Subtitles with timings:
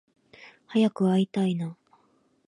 [0.65, 1.77] 早く会いたいな